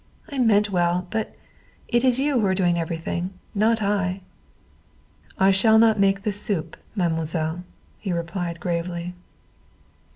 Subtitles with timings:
[0.29, 1.35] I meant well, but
[1.87, 4.21] it is you who are doing everything; not I."
[5.37, 7.63] "I shall not make the soup, mademoiselle,"
[7.99, 9.13] he replied gravely.